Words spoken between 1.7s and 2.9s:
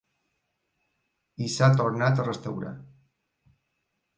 tornat a restaurar.